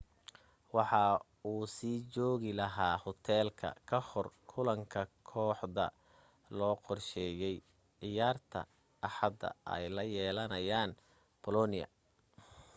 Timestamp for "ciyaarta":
7.99-8.59